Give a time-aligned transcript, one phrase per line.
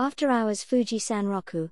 [0.00, 1.70] After Hours Fuji Sanroku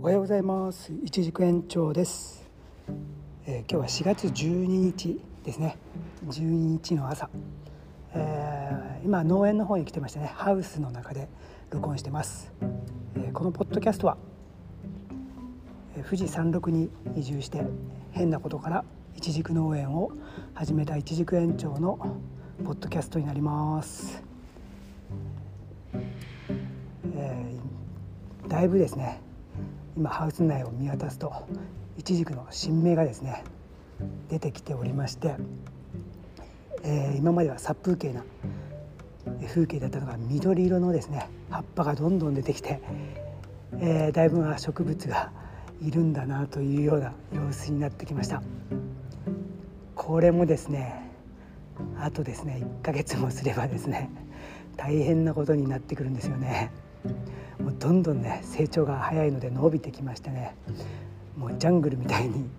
[0.00, 0.92] おはようございます。
[1.02, 2.48] 一軸園長です、
[3.46, 5.76] えー今日は4月12日ですね。
[6.28, 7.28] 12日の朝、
[8.14, 11.28] えー今農園の方に来てましてねハウスの中で
[11.70, 12.52] 録音してます、
[13.16, 14.18] えーこのポッドキャストは、
[16.04, 17.64] 富士山麓に移住して
[18.12, 18.84] 変なことから
[19.16, 20.12] 一軸農園を
[20.54, 21.98] 始めた一軸園長の
[22.64, 24.22] ポッドキャストになります、
[27.16, 29.20] えーだいぶですね
[29.96, 31.32] 今ハウス内を見渡すと
[31.98, 33.42] イチジクの新芽がですね
[34.28, 35.36] 出てきておりまして、
[36.82, 38.22] えー今までは殺風景な
[39.48, 42.80] 風景だったのが緑色のですね葉っぱがどんどん出てきて、
[43.80, 45.32] えーだいぶ植物が
[45.82, 48.42] いるんだなというような様子になってきました。
[50.06, 51.10] これもですね
[51.98, 54.10] あとですね1ヶ月もすればですね
[54.76, 56.70] 大変なことになってくるんですよね。
[57.58, 60.54] もうどんどんね成長が早いので伸びてきましてね
[61.38, 62.50] もうジャングルみたいに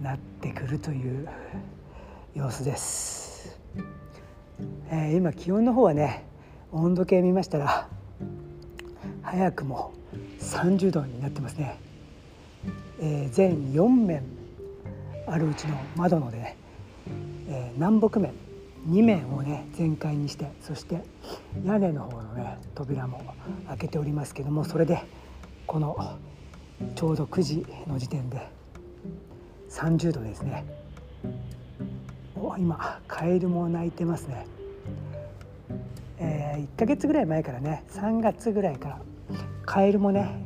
[0.00, 1.28] なってくるという
[2.34, 3.58] 様子です、
[4.90, 6.26] えー今気温の方はね
[6.70, 7.88] 温度計見ましたら
[9.22, 9.92] 早くも
[10.38, 11.78] 30度になってますね、
[13.00, 14.35] えー全4面
[15.26, 16.56] あるうちの窓のでね、
[17.48, 18.32] えー南北面
[18.88, 21.02] 2面をね全開にしてそして
[21.64, 23.20] 屋根の方のね扉も
[23.68, 25.02] 開けておりますけどもそれで
[25.66, 26.18] この
[26.94, 28.48] ちょうど9時の時点で
[29.70, 30.64] 30度ですね。
[32.36, 34.46] お今カエルも鳴いてますね、
[36.18, 39.00] え1ヶ月ぐらい前からね3月ぐらいから
[39.64, 40.44] カエルもね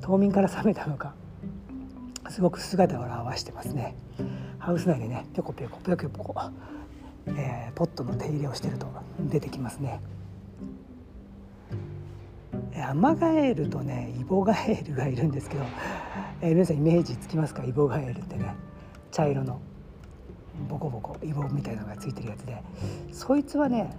[0.00, 1.14] 冬眠から覚めたのか
[2.30, 3.94] すごく姿を現してますね。
[4.58, 6.50] ハウス内でねぴょこぴょこぴょこぴょこ
[7.26, 8.86] えーポットの手入れをしてると
[9.20, 10.00] 出てきますね。
[12.72, 15.64] えーアマガエルとねイボガエルがいるんですけど、
[16.40, 17.64] えー皆さんイメージつきますか？
[17.64, 18.54] イボガエルってね
[19.10, 19.60] 茶色の
[20.68, 22.62] ボコボコイボみたいなのがついてるやつで。
[23.12, 23.94] そいつはね、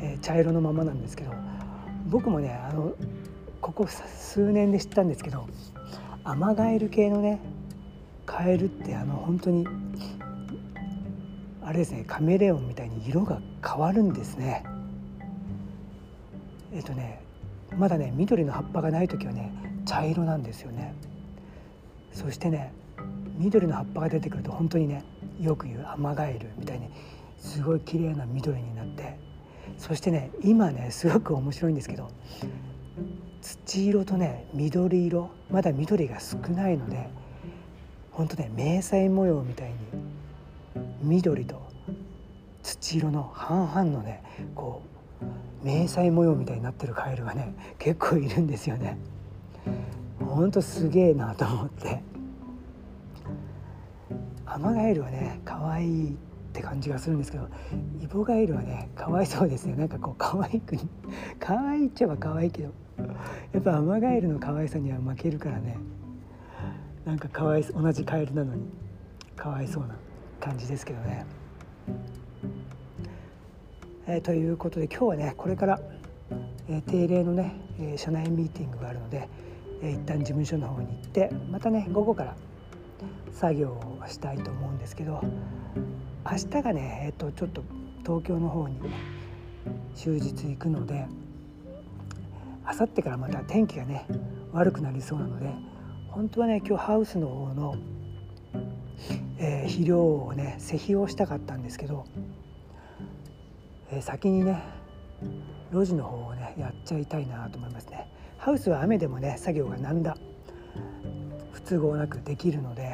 [0.00, 1.32] えー茶色のままなんですけど
[2.08, 2.94] 僕もねあの
[3.60, 5.46] ここ数年で知ったんですけど
[6.24, 7.40] アマガエル系のね
[8.26, 9.66] カエルってあの本当に
[11.62, 14.64] あれですねカメレオンみたいに色が変わるんですね。
[16.72, 17.22] えっとね
[17.76, 19.52] まだね緑の葉っぱがない時はね
[19.84, 20.94] 茶色なんですよね。
[22.12, 22.72] そしてね
[23.36, 25.04] 緑の葉っぱが出てくると本当にね
[25.40, 26.88] よく言うアマガエルみたいに
[27.38, 29.18] すごい綺麗な緑になって。
[29.78, 32.10] そしてね今ねすごく面白いんですけど
[33.42, 37.08] 土色とね緑色まだ緑が少ないので
[38.12, 39.76] 本当ね迷彩模様みたいに
[41.02, 41.60] 緑と
[42.62, 44.22] 土色の半々のね
[44.54, 44.82] こ
[45.62, 48.96] う迷彩模様みたいになってるカエルがね結構いるんですよね。
[50.20, 52.02] ほんとすげえなと思って
[54.46, 56.14] アマガエルはね可愛いっ
[56.52, 57.48] て感じがするんですけど
[58.02, 60.76] イボガエルはねかわいそうですねなんかこう可愛く
[61.38, 62.72] 可愛いっちゃえば可愛いけど
[63.52, 65.76] やっぱアマガエルの可愛さには負けるからね
[67.04, 68.64] なんかかわい同じカエルなのに
[69.36, 69.96] かわいそうな
[70.40, 71.26] 感じですけどね。
[74.06, 75.80] えーということで今日はねこれから、
[76.68, 79.28] えー定例のね、えー社内ミーティングがあるので、
[79.82, 82.36] えー一旦事務所の方に行ってまたね午後から
[83.32, 85.22] 作業をしたいと思うんですけど
[86.30, 87.62] 明日がね、えー、とちょっと
[88.02, 88.78] 東京の方に
[89.94, 91.06] 終日行くので
[92.66, 94.06] 明後日からまた天気がね
[94.52, 95.50] 悪くなりそうなので
[96.08, 97.74] 本当はね今日ハウスの方の、
[99.38, 102.04] えー肥料をね施肥をしたかったんですけど、
[103.90, 104.62] えー先にね
[105.72, 108.08] 路地の方をねやっちゃいたいなと思いますね。
[108.38, 110.16] ハウスは雨でもね作業がなんだ
[111.52, 112.92] 不都合なくできるので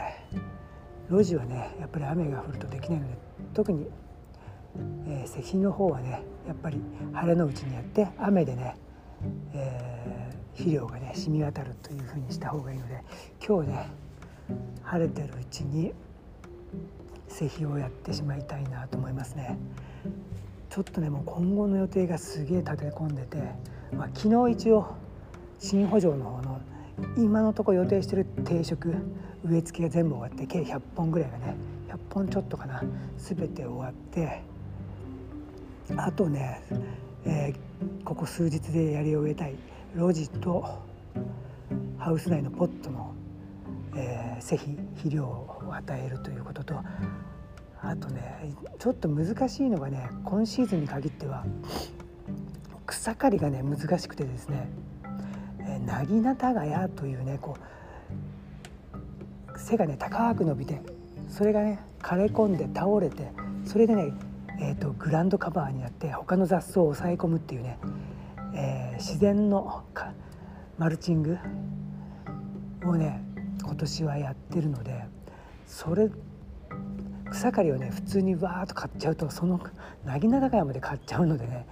[1.10, 3.18] 路地はねやっぱり雨が降るとできないので
[3.54, 3.86] 特に、
[5.06, 6.80] えー、の方はねやっぱり
[7.14, 8.76] 晴れのうちにやって雨でね、
[9.54, 10.08] えー
[10.58, 13.00] 肥料がね染み渡るというふうにした方がいいので
[13.46, 13.88] 今日ね
[14.82, 15.92] 晴れてるうちに
[17.28, 19.56] 施肥をやってしまいたいなと思いますね。
[20.70, 23.38] ちょっとねもう今後の予定がすげえ立て込んでて、
[23.96, 24.94] まあ、昨日一応
[25.58, 26.60] 新補助の方の
[27.16, 28.94] 今のとこ予定してる定食
[29.44, 31.54] 植え付けが全部終わって計100本ぐらいがね
[31.88, 32.82] 100本ちょっとかな
[33.16, 34.42] 全て終わって
[35.96, 36.62] あとね、
[37.24, 37.67] えー
[38.04, 39.54] ここ数日でやり終えたい
[39.94, 40.64] 路地と
[41.98, 43.14] ハウス内のポットの、
[43.96, 46.74] えー施肥肥料を与えるということと
[47.82, 51.44] あとねちょっと難しいのがね今シーズンに限っては
[52.86, 54.68] 草刈りがね難しくてですね
[55.86, 57.56] なぎなたがやというねこ
[59.54, 60.80] う背がね高く伸びて
[61.28, 63.32] それがね枯れ込んで倒れて
[63.64, 64.12] それでね、
[64.60, 67.78] えーと、グランドカバーになって他の雑草を抑え込むっていうね、
[68.54, 69.84] えー、自然の
[70.78, 71.38] マルチング
[72.84, 73.22] をね
[73.62, 75.04] 今年はやってるので
[75.66, 76.10] それ
[77.30, 79.60] 草刈りをね普通にわーっと買っちゃうとその
[80.04, 81.66] なぎなたがやまで買っちゃうのでね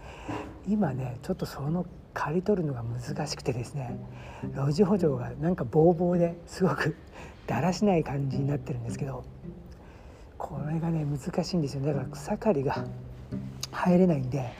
[0.68, 3.98] 今ねちょっとその刈り取るのが難しくてですね
[4.54, 6.96] 路地補助がなんかボーボーですごく
[7.46, 9.24] だらしない感じになってるんですけど
[10.48, 12.84] これがね難しいんですよだから草刈りが
[13.72, 14.52] 入れないんで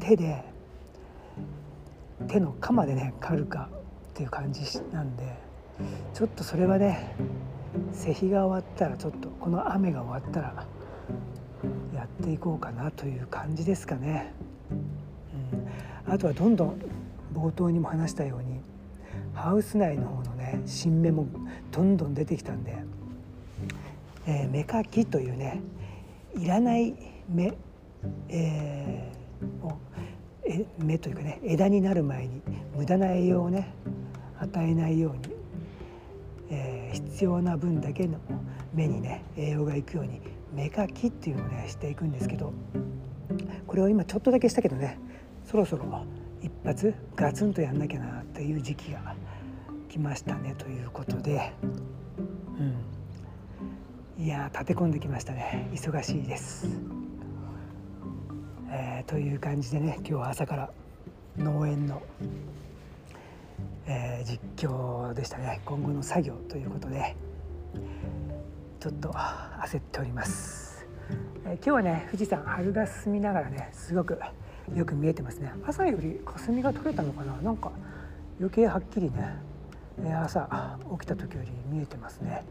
[0.00, 0.42] 手で
[2.26, 5.24] 手の鎌でね刈るかっていう感じなんで
[6.14, 7.14] ちょっとそれはね
[7.92, 10.66] 施肥が終わったらちょっとこの雨が終わったら
[11.94, 14.32] やっていこうかなという感じですかね。
[16.06, 16.80] うん、あとはどんどん
[17.34, 18.60] 冒頭にも話したように
[19.34, 21.26] ハウス内の方のね新芽も
[21.70, 22.76] どんどん出てきたんで、
[24.26, 25.60] えー、芽かきというね
[26.36, 26.94] いらない
[27.28, 27.52] 芽、
[28.28, 29.78] えー、を
[30.46, 32.42] え芽というかね枝になる前に
[32.76, 33.72] 無駄な栄養をね
[34.40, 35.34] 与えないように、
[36.50, 38.18] えー、必要な分だけの
[38.74, 40.20] 芽にね栄養がいくように
[40.52, 42.52] 芽かきっていうのをねしていくんですけど
[43.66, 44.98] これを今ちょっとだけしたけどね
[45.44, 45.84] そろそろ
[46.42, 49.14] 一発ガツンとやんなきゃなっていう時期が
[49.88, 51.52] 来ましたねということで、
[52.58, 52.74] うん、
[54.16, 55.68] いや立て込んできましたね。
[55.72, 56.68] 忙しいです。
[58.70, 60.70] えー、という感じでね今日は朝から
[61.36, 62.00] 農園の、
[63.86, 65.60] えー、実況でしたね。
[65.64, 67.16] 今後の作業ということで
[68.78, 70.86] ちょっと焦っております、
[71.44, 74.20] えー、今日はね富士山春が進みながらねすごく
[74.76, 75.52] よく見えてますね。
[75.66, 77.36] 朝より霞が取れたのかな？
[77.42, 77.72] なんか
[78.38, 82.44] 余計はっきりね朝起きた時より見えてますね、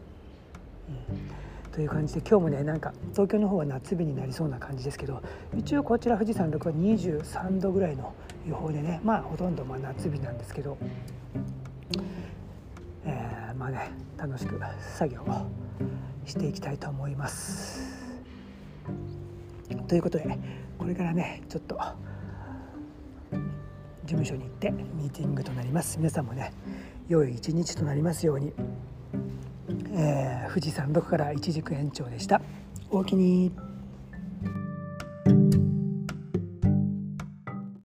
[0.88, 1.30] うん、
[1.74, 5.20] という感じで今日もねなんか東京の方は夏日になりそうな感じですけど
[5.58, 8.14] 一応こちら富士山6は23度ぐらいの
[8.48, 10.78] 予報でねまあほとんどま夏日なんですけど、
[13.04, 14.60] えー、まあね楽しく
[14.96, 15.50] 作業を
[16.24, 17.82] していきたいと思います。
[19.88, 20.38] ということで
[20.78, 21.76] これからねちょっと
[24.04, 26.52] 事務所に行ってミーティングとなります皆さんもね
[27.08, 28.52] 良い一日となりますように、
[29.96, 32.40] えー、富士山麓から一軸延長でした？
[32.90, 33.52] おおきに。